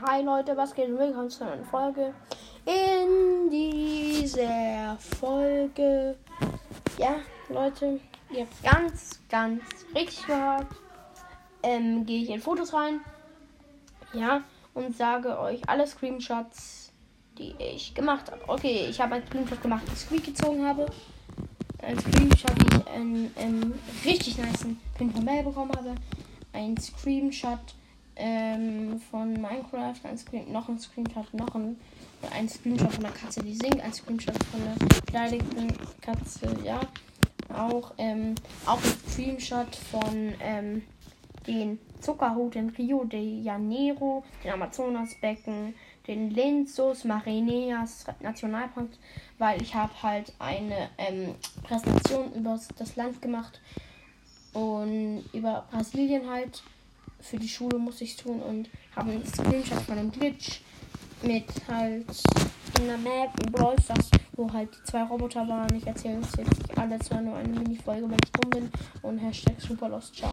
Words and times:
Hi 0.00 0.22
Leute, 0.22 0.56
was 0.56 0.72
geht? 0.76 0.96
Willkommen 0.96 1.28
zu 1.28 1.44
einer 1.44 1.64
Folge. 1.64 2.14
In 2.64 3.50
dieser 3.50 4.96
Folge, 5.18 6.14
ja 6.96 7.16
Leute, 7.48 7.98
ihr 8.30 8.42
habt 8.42 8.62
ganz, 8.62 9.18
ganz 9.28 9.60
richtig 9.96 10.24
gehört, 10.24 10.68
ähm, 11.64 12.06
gehe 12.06 12.22
ich 12.22 12.30
in 12.30 12.40
Fotos 12.40 12.72
rein, 12.72 13.00
ja, 14.12 14.44
und 14.72 14.96
sage 14.96 15.36
euch 15.36 15.68
alle 15.68 15.84
Screenshots, 15.84 16.92
die 17.36 17.56
ich 17.58 17.92
gemacht 17.92 18.30
habe. 18.30 18.40
Okay, 18.46 18.86
ich 18.88 19.00
habe 19.00 19.16
einen 19.16 19.26
Screenshot 19.26 19.60
gemacht, 19.60 19.82
den 19.88 20.16
ich 20.16 20.22
gezogen 20.22 20.64
habe. 20.64 20.86
Ein 21.82 21.98
Screenshot, 21.98 22.54
wie 22.60 22.76
ich 22.76 22.86
einen, 22.86 23.34
einen 23.36 23.80
richtig 24.04 24.38
nice 24.38 24.64
Pin 24.96 25.10
von 25.10 25.24
Mail 25.24 25.42
bekommen 25.42 25.72
habe. 25.76 25.96
Ein 26.52 26.76
Screenshot 26.76 27.58
ähm, 28.18 29.00
von 29.10 29.32
Minecraft, 29.32 30.00
ein 30.04 30.18
Screen, 30.18 30.52
noch 30.52 30.68
ein 30.68 30.78
Screenshot, 30.78 31.32
noch 31.32 31.54
ein, 31.54 31.76
ein 32.32 32.48
Screenshot 32.48 32.92
von 32.92 33.04
der 33.04 33.12
Katze, 33.12 33.42
die 33.42 33.54
singt, 33.54 33.80
ein 33.80 33.92
Screenshot 33.92 34.36
von 34.44 34.60
der 34.60 35.02
beleidigten 35.06 35.72
Katze, 36.00 36.48
ja. 36.64 36.80
Auch, 37.54 37.94
ähm, 37.96 38.34
auch 38.66 38.76
ein 38.76 39.10
Screenshot 39.10 39.74
von 39.74 40.34
ähm, 40.40 40.82
den 41.46 41.78
Zuckerhut 42.00 42.56
in 42.56 42.68
Rio 42.70 43.04
de 43.04 43.40
Janeiro, 43.40 44.22
den 44.44 44.52
Amazonasbecken, 44.52 45.74
den 46.06 46.30
Linzos 46.30 47.04
Marineas 47.04 48.04
Nationalpark, 48.20 48.88
weil 49.38 49.62
ich 49.62 49.74
habe 49.74 49.92
halt 50.02 50.32
eine 50.38 50.90
ähm, 50.98 51.34
Präsentation 51.62 52.32
über 52.34 52.58
das 52.76 52.96
Land 52.96 53.22
gemacht 53.22 53.60
und 54.52 55.24
über 55.32 55.66
Brasilien 55.70 56.28
halt 56.28 56.62
für 57.20 57.36
die 57.36 57.48
Schule 57.48 57.78
musste 57.78 58.04
ich 58.04 58.16
tun 58.16 58.40
und 58.40 58.68
habe 58.94 59.12
einen 59.12 59.26
Screenshot 59.26 59.80
von 59.82 59.98
einem 59.98 60.10
Glitch 60.10 60.60
mit 61.22 61.44
halt 61.66 62.06
in 62.78 62.86
der 62.86 62.98
Map 62.98 63.30
in 63.44 63.52
Brawl 63.52 63.76
Stars, 63.82 64.10
wo 64.32 64.52
halt 64.52 64.70
die 64.74 64.82
zwei 64.84 65.02
Roboter 65.02 65.46
waren. 65.48 65.74
Ich 65.74 65.86
erzähle 65.86 66.20
es 66.20 66.36
jetzt 66.36 66.58
nicht 66.58 66.78
alles, 66.78 67.10
war 67.10 67.20
nur 67.20 67.36
eine 67.36 67.48
Mini-Folge, 67.48 68.08
wenn 68.08 68.18
ich 68.22 68.32
dumm 68.32 68.50
bin 68.50 68.70
und 69.02 69.18
Hashtag 69.18 69.60
Superlost. 69.60 70.16
Ciao. 70.16 70.26